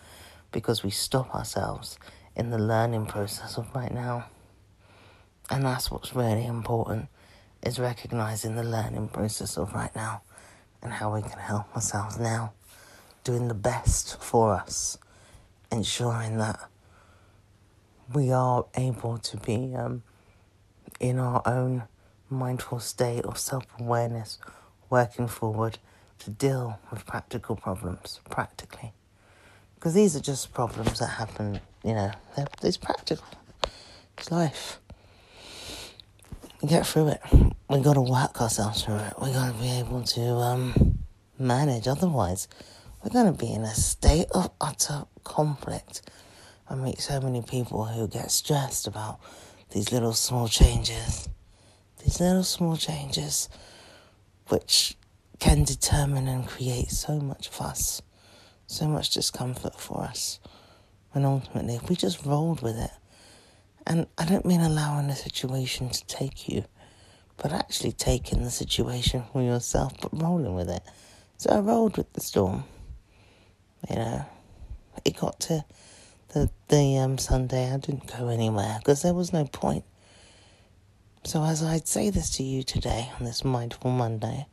because 0.52 0.82
we 0.82 0.90
stop 0.90 1.34
ourselves 1.34 1.98
in 2.36 2.50
the 2.50 2.58
learning 2.58 3.06
process 3.06 3.56
of 3.56 3.74
right 3.74 3.92
now. 3.92 4.26
And 5.50 5.64
that's 5.64 5.90
what's 5.90 6.14
really 6.14 6.46
important 6.46 7.08
is 7.64 7.78
recognizing 7.78 8.56
the 8.56 8.62
learning 8.62 9.08
process 9.08 9.56
of 9.56 9.72
right 9.72 9.94
now 9.96 10.22
and 10.82 10.92
how 10.92 11.14
we 11.14 11.22
can 11.22 11.38
help 11.38 11.74
ourselves 11.74 12.18
now, 12.18 12.52
doing 13.24 13.48
the 13.48 13.54
best 13.54 14.20
for 14.20 14.52
us, 14.54 14.98
ensuring 15.72 16.36
that 16.38 16.60
we 18.12 18.30
are 18.30 18.66
able 18.76 19.16
to 19.16 19.36
be 19.38 19.74
um, 19.74 20.02
in 21.00 21.18
our 21.18 21.42
own 21.46 21.84
mindful 22.28 22.80
state 22.80 23.24
of 23.24 23.38
self 23.38 23.64
awareness, 23.80 24.38
working 24.90 25.26
forward 25.26 25.78
to 26.18 26.30
deal 26.30 26.78
with 26.90 27.06
practical 27.06 27.56
problems 27.56 28.20
practically. 28.28 28.92
Because 29.74 29.94
these 29.94 30.14
are 30.14 30.20
just 30.20 30.52
problems 30.52 30.98
that 30.98 31.06
happen, 31.06 31.60
you 31.82 31.94
know, 31.94 32.10
they're, 32.36 32.46
it's 32.62 32.76
practical. 32.76 33.26
It's 34.16 34.30
life. 34.30 34.78
Get 36.66 36.86
through 36.86 37.08
it. 37.08 37.20
We 37.68 37.80
got 37.80 37.94
to 37.94 38.00
work 38.00 38.40
ourselves 38.40 38.84
through 38.84 38.96
it. 38.96 39.12
We 39.20 39.32
got 39.32 39.54
to 39.54 39.60
be 39.60 39.70
able 39.70 40.02
to 40.02 40.22
um, 40.22 40.98
manage. 41.38 41.86
Otherwise, 41.86 42.48
we're 43.02 43.10
to 43.10 43.32
be 43.32 43.52
in 43.52 43.62
a 43.62 43.74
state 43.74 44.28
of 44.34 44.50
utter 44.60 45.04
conflict. 45.24 46.02
I 46.70 46.74
meet 46.74 47.00
so 47.00 47.20
many 47.20 47.42
people 47.42 47.84
who 47.84 48.08
get 48.08 48.30
stressed 48.30 48.86
about 48.86 49.20
these 49.72 49.92
little 49.92 50.14
small 50.14 50.48
changes. 50.48 51.28
These 52.02 52.20
little 52.20 52.44
small 52.44 52.78
changes, 52.78 53.50
which 54.48 54.96
can 55.40 55.64
determine 55.64 56.28
and 56.28 56.48
create 56.48 56.90
so 56.90 57.20
much 57.20 57.48
fuss, 57.48 58.00
so 58.66 58.88
much 58.88 59.10
discomfort 59.10 59.78
for 59.78 60.02
us. 60.02 60.40
And 61.12 61.26
ultimately, 61.26 61.74
if 61.74 61.90
we 61.90 61.96
just 61.96 62.24
rolled 62.24 62.62
with 62.62 62.78
it, 62.78 62.90
and 63.86 64.06
I 64.16 64.24
don't 64.24 64.46
mean 64.46 64.60
allowing 64.60 65.08
the 65.08 65.14
situation 65.14 65.90
to 65.90 66.06
take 66.06 66.48
you, 66.48 66.64
but 67.36 67.52
actually 67.52 67.92
taking 67.92 68.42
the 68.42 68.50
situation 68.50 69.24
for 69.32 69.42
yourself, 69.42 69.92
but 70.00 70.10
rolling 70.20 70.54
with 70.54 70.70
it. 70.70 70.82
So 71.36 71.50
I 71.50 71.58
rolled 71.60 71.96
with 71.96 72.12
the 72.12 72.20
storm. 72.20 72.64
You 73.90 73.96
know, 73.96 74.24
it 75.04 75.16
got 75.16 75.40
to 75.40 75.64
the 76.28 76.50
the 76.68 76.98
um, 76.98 77.18
Sunday. 77.18 77.70
I 77.72 77.76
didn't 77.76 78.16
go 78.16 78.28
anywhere 78.28 78.78
because 78.78 79.02
there 79.02 79.14
was 79.14 79.32
no 79.32 79.44
point. 79.44 79.84
So 81.24 81.42
as 81.42 81.62
I'd 81.62 81.88
say 81.88 82.10
this 82.10 82.30
to 82.36 82.42
you 82.42 82.62
today 82.62 83.10
on 83.18 83.24
this 83.24 83.44
mindful 83.44 83.90
Monday, 83.90 84.46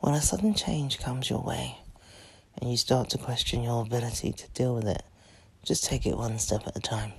when 0.00 0.14
a 0.14 0.22
sudden 0.22 0.54
change 0.54 0.98
comes 0.98 1.30
your 1.30 1.42
way, 1.42 1.78
and 2.58 2.70
you 2.70 2.76
start 2.76 3.10
to 3.10 3.18
question 3.18 3.62
your 3.62 3.82
ability 3.82 4.32
to 4.32 4.48
deal 4.50 4.74
with 4.74 4.88
it, 4.88 5.02
just 5.64 5.84
take 5.84 6.06
it 6.06 6.16
one 6.16 6.38
step 6.38 6.66
at 6.66 6.76
a 6.76 6.80
time. 6.80 7.12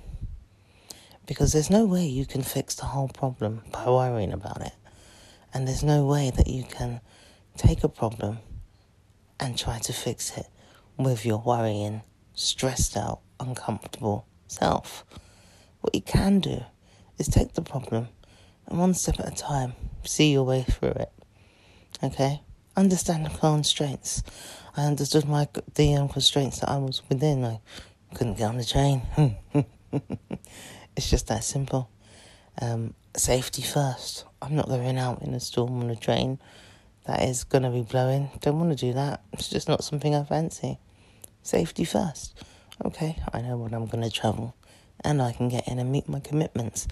Because 1.28 1.52
there's 1.52 1.68
no 1.68 1.84
way 1.84 2.06
you 2.06 2.24
can 2.24 2.42
fix 2.42 2.74
the 2.74 2.86
whole 2.86 3.08
problem 3.08 3.60
by 3.70 3.84
worrying 3.86 4.32
about 4.32 4.62
it. 4.62 4.72
And 5.52 5.68
there's 5.68 5.84
no 5.84 6.06
way 6.06 6.32
that 6.34 6.48
you 6.48 6.64
can 6.64 7.02
take 7.58 7.84
a 7.84 7.88
problem 7.88 8.38
and 9.38 9.56
try 9.56 9.78
to 9.80 9.92
fix 9.92 10.38
it 10.38 10.46
with 10.96 11.26
your 11.26 11.38
worrying, 11.38 12.00
stressed 12.32 12.96
out, 12.96 13.20
uncomfortable 13.38 14.26
self. 14.46 15.04
What 15.82 15.94
you 15.94 16.00
can 16.00 16.40
do 16.40 16.62
is 17.18 17.28
take 17.28 17.52
the 17.52 17.62
problem 17.62 18.08
and 18.66 18.78
one 18.78 18.94
step 18.94 19.20
at 19.20 19.30
a 19.30 19.36
time, 19.36 19.74
see 20.04 20.32
your 20.32 20.44
way 20.44 20.62
through 20.62 20.96
it. 20.96 21.12
Okay? 22.02 22.40
Understand 22.74 23.26
the 23.26 23.30
constraints. 23.30 24.22
I 24.78 24.86
understood 24.86 25.28
my 25.28 25.46
the 25.74 26.08
constraints 26.10 26.60
that 26.60 26.70
I 26.70 26.78
was 26.78 27.02
within. 27.10 27.44
I 27.44 27.60
couldn't 28.14 28.38
get 28.38 28.48
on 28.48 28.56
the 28.56 28.64
train. 28.64 29.02
it's 30.98 31.08
just 31.08 31.28
that 31.28 31.44
simple. 31.44 31.88
Um, 32.60 32.94
safety 33.16 33.62
first. 33.62 34.24
I'm 34.42 34.56
not 34.56 34.66
going 34.66 34.98
out 34.98 35.22
in 35.22 35.32
a 35.32 35.38
storm 35.38 35.80
on 35.80 35.90
a 35.90 35.96
train 35.96 36.40
that 37.06 37.22
is 37.22 37.44
going 37.44 37.62
to 37.62 37.70
be 37.70 37.82
blowing. 37.82 38.30
Don't 38.40 38.58
want 38.58 38.76
to 38.76 38.86
do 38.86 38.92
that. 38.94 39.22
It's 39.32 39.48
just 39.48 39.68
not 39.68 39.84
something 39.84 40.12
I 40.12 40.24
fancy. 40.24 40.78
Safety 41.44 41.84
first. 41.84 42.42
Okay, 42.84 43.16
I 43.32 43.42
know 43.42 43.56
when 43.56 43.74
I'm 43.74 43.86
going 43.86 44.02
to 44.02 44.10
travel 44.10 44.56
and 45.04 45.22
I 45.22 45.30
can 45.30 45.48
get 45.48 45.68
in 45.68 45.78
and 45.78 45.92
meet 45.92 46.08
my 46.08 46.18
commitments. 46.18 46.88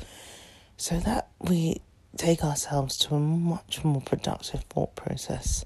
So 0.76 1.00
that 1.00 1.28
we 1.40 1.82
take 2.16 2.44
ourselves 2.44 2.96
to 2.98 3.16
a 3.16 3.18
much 3.18 3.82
more 3.82 4.00
productive 4.00 4.62
thought 4.70 4.94
process 4.94 5.64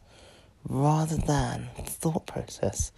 rather 0.66 1.16
than 1.16 1.68
thought 1.84 2.26
process 2.26 2.90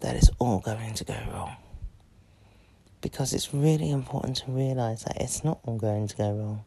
that 0.00 0.16
is 0.16 0.30
all 0.38 0.60
going 0.60 0.94
to 0.94 1.04
go 1.04 1.16
wrong. 1.34 1.56
Because 3.00 3.32
it's 3.32 3.54
really 3.54 3.90
important 3.90 4.38
to 4.38 4.50
realize 4.50 5.04
that 5.04 5.16
it's 5.20 5.44
not 5.44 5.60
all 5.64 5.78
going 5.78 6.08
to 6.08 6.16
go 6.16 6.32
wrong. 6.32 6.64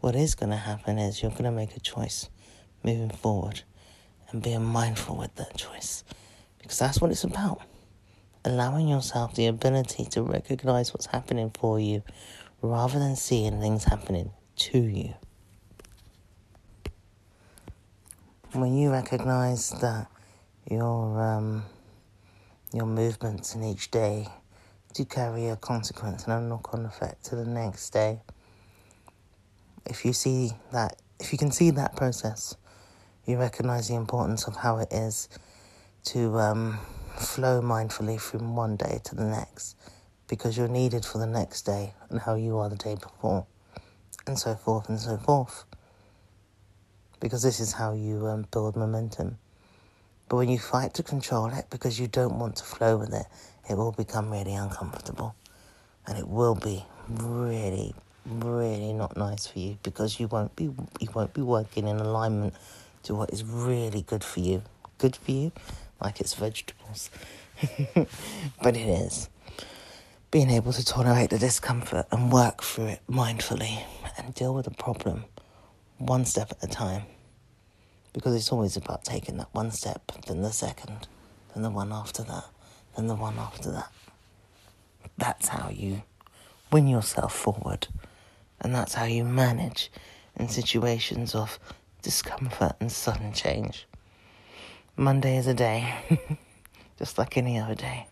What 0.00 0.16
is 0.16 0.34
going 0.34 0.50
to 0.50 0.56
happen 0.56 0.98
is 0.98 1.22
you're 1.22 1.30
going 1.30 1.44
to 1.44 1.50
make 1.52 1.76
a 1.76 1.80
choice 1.80 2.28
moving 2.82 3.10
forward 3.10 3.62
and 4.30 4.42
being 4.42 4.64
mindful 4.64 5.16
with 5.16 5.34
that 5.36 5.56
choice. 5.56 6.04
Because 6.58 6.78
that's 6.78 7.00
what 7.00 7.10
it's 7.10 7.24
about. 7.24 7.62
allowing 8.44 8.88
yourself 8.88 9.34
the 9.34 9.46
ability 9.46 10.04
to 10.06 10.22
recognize 10.22 10.92
what's 10.92 11.06
happening 11.06 11.50
for 11.58 11.78
you 11.78 12.02
rather 12.60 12.98
than 12.98 13.16
seeing 13.16 13.60
things 13.60 13.84
happening 13.84 14.30
to 14.56 14.78
you. 14.78 15.14
When 18.52 18.76
you 18.76 18.90
recognize 18.90 19.70
that 19.80 20.08
your 20.70 21.20
um, 21.22 21.64
your 22.72 22.86
movements 22.86 23.54
in 23.54 23.64
each 23.64 23.90
day 23.90 24.28
do 24.94 25.04
carry 25.04 25.48
a 25.48 25.56
consequence 25.56 26.24
and 26.24 26.32
a 26.32 26.40
knock-on 26.40 26.84
effect 26.84 27.24
to 27.26 27.36
the 27.36 27.44
next 27.44 27.90
day, 27.90 28.20
if 29.86 30.04
you 30.04 30.12
see 30.12 30.52
that, 30.72 31.00
if 31.18 31.32
you 31.32 31.38
can 31.38 31.50
see 31.50 31.70
that 31.70 31.96
process, 31.96 32.56
you 33.26 33.38
recognize 33.38 33.88
the 33.88 33.94
importance 33.94 34.46
of 34.46 34.56
how 34.56 34.78
it 34.78 34.92
is 34.92 35.28
to 36.04 36.38
um, 36.38 36.78
flow 37.16 37.60
mindfully 37.60 38.20
from 38.20 38.56
one 38.56 38.76
day 38.76 39.00
to 39.04 39.14
the 39.14 39.24
next 39.24 39.76
because 40.28 40.56
you're 40.56 40.68
needed 40.68 41.04
for 41.04 41.18
the 41.18 41.26
next 41.26 41.62
day 41.62 41.92
and 42.08 42.20
how 42.20 42.34
you 42.34 42.56
are 42.58 42.68
the 42.68 42.76
day 42.76 42.94
before, 42.94 43.46
and 44.26 44.38
so 44.38 44.54
forth 44.54 44.88
and 44.88 44.98
so 44.98 45.16
forth. 45.18 45.64
Because 47.20 47.42
this 47.42 47.60
is 47.60 47.72
how 47.74 47.92
you 47.92 48.26
um, 48.26 48.46
build 48.50 48.74
momentum. 48.74 49.38
But 50.28 50.36
when 50.36 50.48
you 50.48 50.58
fight 50.58 50.94
to 50.94 51.02
control 51.02 51.48
it 51.48 51.66
because 51.70 52.00
you 52.00 52.08
don't 52.08 52.38
want 52.38 52.56
to 52.56 52.64
flow 52.64 52.96
with 52.96 53.12
it, 53.12 53.26
it 53.68 53.76
will 53.76 53.92
become 53.92 54.30
really 54.30 54.54
uncomfortable. 54.54 55.34
And 56.06 56.18
it 56.18 56.28
will 56.28 56.54
be 56.54 56.84
really, 57.08 57.94
really 58.26 58.92
not 58.92 59.16
nice 59.16 59.46
for 59.46 59.58
you 59.58 59.78
because 59.82 60.18
you 60.18 60.26
won't 60.26 60.54
be 60.56 60.64
you 61.00 61.08
won't 61.14 61.32
be 61.32 61.42
working 61.42 61.86
in 61.86 61.98
alignment 61.98 62.54
to 63.04 63.14
what 63.14 63.30
is 63.30 63.44
really 63.44 64.02
good 64.02 64.24
for 64.24 64.40
you. 64.40 64.62
Good 64.98 65.16
for 65.16 65.30
you, 65.30 65.52
like 66.00 66.20
it's 66.20 66.34
vegetables. 66.34 67.10
but 67.94 68.76
it 68.76 68.88
is. 68.88 69.28
Being 70.30 70.50
able 70.50 70.72
to 70.72 70.84
tolerate 70.84 71.30
the 71.30 71.38
discomfort 71.38 72.06
and 72.10 72.32
work 72.32 72.62
through 72.62 72.86
it 72.86 73.00
mindfully 73.08 73.84
and 74.16 74.34
deal 74.34 74.54
with 74.54 74.64
the 74.64 74.70
problem 74.70 75.24
one 75.98 76.24
step 76.24 76.50
at 76.50 76.62
a 76.64 76.66
time. 76.66 77.02
Because 78.12 78.34
it's 78.34 78.52
always 78.52 78.76
about 78.76 79.04
taking 79.04 79.36
that 79.38 79.48
one 79.52 79.70
step, 79.70 80.12
then 80.26 80.42
the 80.42 80.52
second, 80.52 81.06
then 81.54 81.62
the 81.62 81.70
one 81.70 81.92
after 81.92 82.22
that, 82.24 82.44
then 82.96 83.06
the 83.06 83.14
one 83.14 83.38
after 83.38 83.70
that. 83.70 83.90
That's 85.18 85.48
how 85.48 85.70
you 85.70 86.02
win 86.70 86.88
yourself 86.88 87.34
forward. 87.34 87.88
And 88.60 88.74
that's 88.74 88.94
how 88.94 89.04
you 89.04 89.24
manage 89.24 89.90
in 90.36 90.48
situations 90.48 91.34
of 91.34 91.58
discomfort 92.02 92.74
and 92.80 92.90
sudden 92.90 93.32
change. 93.32 93.86
Monday 94.96 95.36
is 95.36 95.46
a 95.46 95.54
day, 95.54 95.94
just 96.98 97.18
like 97.18 97.36
any 97.36 97.58
other 97.58 97.74
day. 97.74 98.06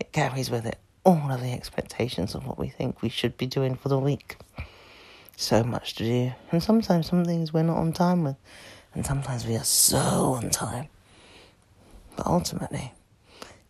It 0.00 0.12
carries 0.12 0.50
with 0.50 0.66
it 0.66 0.78
all 1.04 1.30
of 1.30 1.40
the 1.40 1.52
expectations 1.52 2.34
of 2.34 2.46
what 2.46 2.58
we 2.58 2.68
think 2.68 3.02
we 3.02 3.08
should 3.08 3.36
be 3.36 3.46
doing 3.46 3.74
for 3.76 3.88
the 3.88 3.98
week. 3.98 4.36
So 5.36 5.62
much 5.62 5.94
to 5.96 6.04
do, 6.04 6.32
and 6.50 6.62
sometimes 6.62 7.08
some 7.08 7.24
things 7.24 7.52
we're 7.52 7.64
not 7.64 7.76
on 7.76 7.92
time 7.92 8.24
with, 8.24 8.36
and 8.94 9.04
sometimes 9.04 9.46
we 9.46 9.56
are 9.56 9.64
so 9.64 10.34
on 10.34 10.48
time. 10.50 10.88
But 12.16 12.26
ultimately, 12.26 12.92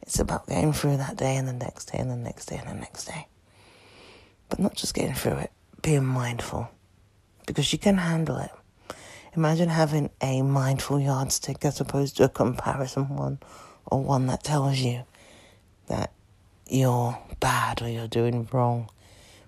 it's 0.06 0.18
about 0.18 0.46
getting 0.46 0.75
through 0.75 0.99
that 0.99 1.16
day 1.16 1.37
and 1.37 1.49
the 1.49 1.52
next 1.52 1.87
day 1.87 1.99
and 1.99 2.11
the 2.11 2.16
next 2.16 2.46
day 2.46 2.56
and 2.58 2.68
the 2.68 2.80
next 2.80 3.06
day. 3.06 3.26
But 4.50 4.58
not 4.58 4.75
just 4.75 4.92
getting 4.92 5.14
through 5.14 5.38
it, 5.38 5.50
being 5.80 6.04
mindful, 6.04 6.68
because 7.46 7.73
you 7.73 7.78
can 7.78 7.96
handle 7.96 8.37
it. 8.37 8.50
Imagine 9.34 9.70
having 9.70 10.11
a 10.20 10.42
mindful 10.42 11.00
yardstick 11.00 11.64
as 11.64 11.80
opposed 11.80 12.18
to 12.18 12.25
a 12.25 12.28
comparison 12.28 13.16
one 13.16 13.38
or 13.87 14.02
one 14.02 14.26
that 14.26 14.44
tells 14.44 14.78
you 14.78 15.04
that 15.88 16.12
you're 16.68 17.18
bad 17.40 17.80
or 17.80 17.88
you're 17.88 18.06
doing 18.06 18.46
wrong. 18.52 18.90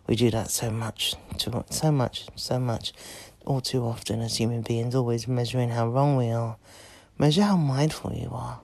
We 0.07 0.17
do 0.17 0.31
that 0.31 0.51
so 0.51 0.71
much, 0.71 1.15
too, 1.37 1.65
so 1.69 1.93
much, 1.93 2.27
so 2.35 2.59
much, 2.59 2.95
all 3.45 3.61
too 3.61 3.85
often 3.85 4.23
as 4.23 4.39
human 4.39 4.63
beings, 4.63 4.95
always 4.95 5.29
measuring 5.29 5.69
how 5.69 5.89
wrong 5.89 6.17
we 6.17 6.31
are. 6.31 6.57
Measure 7.19 7.43
how 7.43 7.57
mindful 7.57 8.13
you 8.15 8.31
are. 8.33 8.61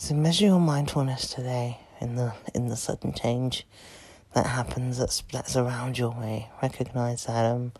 So 0.00 0.14
measure 0.14 0.46
your 0.46 0.60
mindfulness 0.60 1.26
today 1.26 1.80
in 2.00 2.14
the 2.14 2.32
in 2.54 2.68
the 2.68 2.76
sudden 2.76 3.12
change 3.12 3.66
that 4.32 4.46
happens 4.46 4.96
that's 4.96 5.24
that's 5.32 5.56
around 5.56 5.98
your 5.98 6.12
way. 6.12 6.50
Recognize 6.62 7.26
that 7.26 7.44
um 7.44 7.72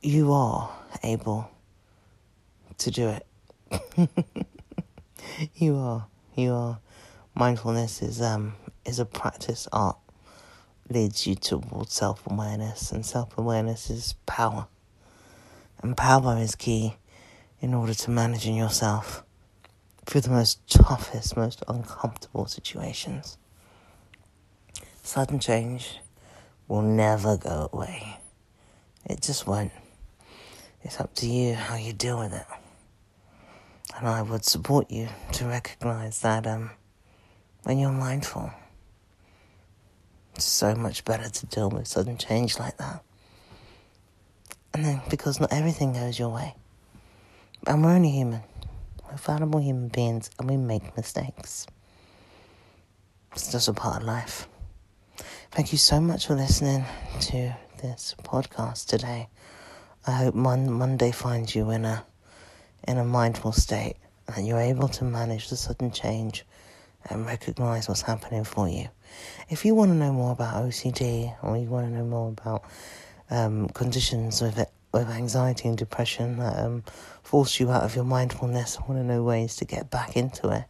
you 0.00 0.32
are 0.32 0.70
able 1.04 1.50
to 2.78 2.90
do 2.90 3.08
it. 3.10 4.08
you 5.54 5.76
are. 5.76 6.06
You 6.34 6.54
are. 6.54 6.78
Mindfulness 7.34 8.00
is 8.00 8.22
um 8.22 8.54
is 8.86 8.98
a 8.98 9.04
practice 9.04 9.68
art. 9.74 9.98
Leads 10.88 11.26
you 11.26 11.34
towards 11.34 11.92
self 11.92 12.26
awareness, 12.26 12.92
and 12.92 13.04
self 13.04 13.36
awareness 13.36 13.90
is 13.90 14.14
power. 14.24 14.68
And 15.82 15.98
power 15.98 16.38
is 16.38 16.54
key 16.54 16.96
in 17.60 17.74
order 17.74 17.92
to 17.92 18.10
managing 18.10 18.56
yourself 18.56 19.22
through 20.06 20.22
the 20.22 20.30
most 20.30 20.68
toughest, 20.68 21.36
most 21.36 21.62
uncomfortable 21.68 22.46
situations. 22.46 23.38
Sudden 25.02 25.38
change 25.38 25.98
will 26.68 26.82
never 26.82 27.36
go 27.36 27.68
away. 27.72 28.18
It 29.04 29.20
just 29.20 29.46
won't. 29.46 29.72
It's 30.82 31.00
up 31.00 31.14
to 31.16 31.26
you 31.26 31.54
how 31.54 31.76
you 31.76 31.92
deal 31.92 32.18
with 32.18 32.32
it. 32.32 32.46
And 33.96 34.08
I 34.08 34.22
would 34.22 34.44
support 34.44 34.90
you 34.90 35.08
to 35.32 35.46
recognize 35.46 36.20
that 36.20 36.46
um, 36.46 36.70
when 37.64 37.78
you're 37.78 37.92
mindful, 37.92 38.50
it's 40.34 40.44
so 40.44 40.74
much 40.74 41.04
better 41.04 41.28
to 41.28 41.46
deal 41.46 41.70
with 41.70 41.86
sudden 41.86 42.16
change 42.16 42.58
like 42.58 42.76
that. 42.78 43.02
And 44.74 44.84
then, 44.84 45.02
because 45.10 45.38
not 45.38 45.52
everything 45.52 45.92
goes 45.92 46.18
your 46.18 46.30
way, 46.30 46.54
and 47.66 47.84
we're 47.84 47.92
only 47.92 48.10
human, 48.10 48.40
we're 49.12 49.18
fallible 49.18 49.60
human 49.60 49.88
beings, 49.88 50.30
and 50.38 50.48
we 50.48 50.56
make 50.56 50.96
mistakes. 50.96 51.66
It's 53.32 53.52
just 53.52 53.68
a 53.68 53.74
part 53.74 54.00
of 54.00 54.08
life. 54.08 54.48
Thank 55.50 55.70
you 55.72 55.78
so 55.78 56.00
much 56.00 56.26
for 56.28 56.34
listening 56.34 56.84
to 57.20 57.54
this 57.82 58.14
podcast 58.22 58.86
today. 58.86 59.28
I 60.06 60.12
hope 60.12 60.34
Mon- 60.34 60.72
Monday 60.72 61.12
finds 61.12 61.54
you 61.54 61.70
in 61.70 61.84
a 61.84 62.04
in 62.88 62.96
a 62.96 63.04
mindful 63.04 63.52
state 63.52 63.96
and 64.34 64.46
you're 64.46 64.58
able 64.58 64.88
to 64.88 65.04
manage 65.04 65.50
the 65.50 65.56
sudden 65.56 65.92
change 65.92 66.44
and 67.10 67.26
recognize 67.26 67.88
what's 67.88 68.02
happening 68.02 68.44
for 68.44 68.66
you. 68.66 68.88
If 69.50 69.64
you 69.64 69.74
want 69.74 69.90
to 69.90 69.94
know 69.94 70.12
more 70.12 70.32
about 70.32 70.64
OCD 70.64 71.36
or 71.42 71.56
you 71.58 71.68
want 71.68 71.86
to 71.86 71.92
know 71.92 72.04
more 72.04 72.30
about 72.30 72.64
um, 73.30 73.68
conditions 73.68 74.40
with 74.40 74.58
it, 74.58 74.70
with 74.92 75.08
anxiety 75.08 75.68
and 75.68 75.76
depression 75.76 76.38
that 76.38 76.58
um, 76.58 76.84
force 77.22 77.58
you 77.58 77.70
out 77.70 77.82
of 77.82 77.96
your 77.96 78.04
mindfulness, 78.04 78.78
I 78.78 78.86
want 78.86 79.00
to 79.00 79.04
know 79.04 79.22
ways 79.22 79.56
to 79.56 79.64
get 79.64 79.90
back 79.90 80.16
into 80.16 80.50
it. 80.50 80.64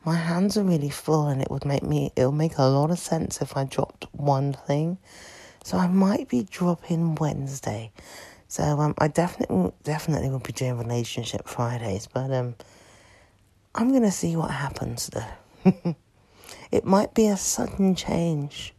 my 0.03 0.15
hands 0.15 0.57
are 0.57 0.63
really 0.63 0.89
full, 0.89 1.27
and 1.27 1.41
it 1.41 1.49
would 1.49 1.65
make 1.65 1.83
me. 1.83 2.11
It'll 2.15 2.31
make 2.31 2.57
a 2.57 2.65
lot 2.65 2.91
of 2.91 2.99
sense 2.99 3.41
if 3.41 3.55
I 3.55 3.63
dropped 3.63 4.05
one 4.11 4.53
thing. 4.53 4.97
So 5.63 5.77
I 5.77 5.87
might 5.87 6.29
be 6.29 6.43
dropping 6.43 7.15
Wednesday. 7.15 7.91
So 8.47 8.63
um, 8.63 8.93
I 8.97 9.09
definitely 9.09 9.71
definitely 9.83 10.29
will 10.29 10.39
be 10.39 10.53
doing 10.53 10.77
relationship 10.77 11.47
Fridays, 11.47 12.07
but 12.07 12.31
um, 12.31 12.55
I'm 13.75 13.91
gonna 13.91 14.11
see 14.11 14.35
what 14.35 14.51
happens 14.51 15.09
though. 15.09 15.95
it 16.71 16.85
might 16.85 17.13
be 17.13 17.27
a 17.27 17.37
sudden 17.37 17.95
change, 17.95 18.73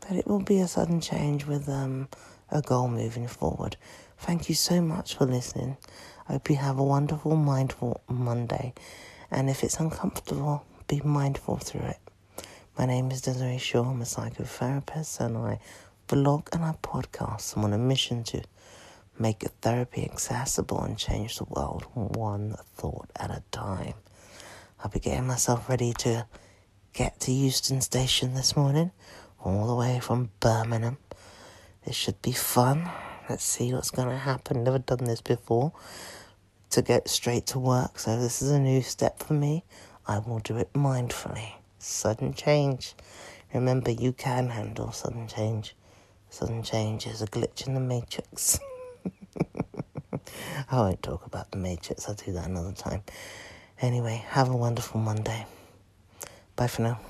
but 0.00 0.16
it 0.16 0.26
will 0.26 0.40
be 0.42 0.60
a 0.60 0.68
sudden 0.68 1.00
change 1.00 1.46
with 1.46 1.68
um 1.68 2.08
a 2.50 2.60
goal 2.62 2.88
moving 2.88 3.28
forward. 3.28 3.76
Thank 4.18 4.48
you 4.48 4.54
so 4.54 4.80
much 4.80 5.16
for 5.16 5.24
listening. 5.24 5.76
I 6.28 6.32
hope 6.34 6.50
you 6.50 6.56
have 6.56 6.78
a 6.78 6.84
wonderful, 6.84 7.36
mindful 7.36 8.00
Monday, 8.08 8.74
and 9.30 9.48
if 9.48 9.62
it's 9.62 9.78
uncomfortable, 9.80 10.64
be 10.88 11.00
mindful 11.04 11.58
through 11.58 11.86
it. 11.86 11.98
My 12.78 12.86
name 12.86 13.10
is 13.10 13.20
Desiree 13.20 13.58
Shaw. 13.58 13.90
I'm 13.90 14.00
a 14.00 14.04
psychotherapist, 14.04 15.20
and 15.20 15.36
I 15.36 15.60
blog 16.06 16.48
and 16.52 16.64
I 16.64 16.74
podcast. 16.82 17.56
I'm 17.56 17.64
on 17.64 17.72
a 17.72 17.78
mission 17.78 18.24
to 18.24 18.42
make 19.18 19.42
therapy 19.60 20.04
accessible 20.04 20.82
and 20.82 20.96
change 20.96 21.36
the 21.38 21.44
world 21.44 21.84
one 21.92 22.56
thought 22.74 23.10
at 23.16 23.30
a 23.30 23.42
time. 23.50 23.94
I'll 24.82 24.90
be 24.90 24.98
getting 24.98 25.26
myself 25.26 25.68
ready 25.68 25.92
to 25.98 26.26
get 26.92 27.20
to 27.20 27.32
Euston 27.32 27.80
Station 27.80 28.34
this 28.34 28.56
morning, 28.56 28.90
all 29.42 29.66
the 29.66 29.74
way 29.74 30.00
from 30.00 30.30
Birmingham. 30.40 30.98
This 31.84 31.96
should 31.96 32.20
be 32.22 32.32
fun. 32.32 32.90
Let's 33.28 33.44
see 33.44 33.72
what's 33.72 33.90
going 33.90 34.08
to 34.08 34.16
happen. 34.16 34.64
Never 34.64 34.78
done 34.78 35.04
this 35.04 35.20
before 35.20 35.72
to 36.70 36.82
get 36.82 37.08
straight 37.08 37.46
to 37.46 37.58
work, 37.58 37.98
so 37.98 38.18
this 38.18 38.40
is 38.40 38.50
a 38.50 38.60
new 38.60 38.82
step 38.82 39.22
for 39.22 39.34
me. 39.34 39.64
I 40.06 40.18
will 40.18 40.38
do 40.38 40.56
it 40.56 40.72
mindfully. 40.72 41.54
Sudden 41.78 42.34
change. 42.34 42.94
Remember, 43.52 43.90
you 43.90 44.12
can 44.12 44.50
handle 44.50 44.92
sudden 44.92 45.26
change. 45.26 45.74
Sudden 46.28 46.62
change 46.62 47.06
is 47.06 47.22
a 47.22 47.26
glitch 47.26 47.66
in 47.66 47.74
the 47.74 47.80
matrix. 47.80 48.60
I 50.70 50.76
won't 50.76 51.02
talk 51.02 51.26
about 51.26 51.50
the 51.50 51.58
matrix, 51.58 52.08
I'll 52.08 52.14
do 52.14 52.32
that 52.32 52.48
another 52.48 52.72
time. 52.72 53.02
Anyway, 53.80 54.24
have 54.28 54.48
a 54.48 54.56
wonderful 54.56 55.00
Monday. 55.00 55.46
Bye 56.54 56.68
for 56.68 56.82
now. 56.82 57.00